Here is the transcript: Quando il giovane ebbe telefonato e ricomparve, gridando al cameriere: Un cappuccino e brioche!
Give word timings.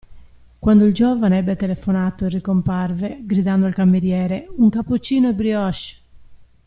Quando 0.57 0.85
il 0.85 0.95
giovane 0.95 1.37
ebbe 1.37 1.55
telefonato 1.55 2.25
e 2.25 2.29
ricomparve, 2.29 3.19
gridando 3.21 3.67
al 3.67 3.75
cameriere: 3.75 4.47
Un 4.55 4.71
cappuccino 4.71 5.29
e 5.29 5.35
brioche! 5.35 5.97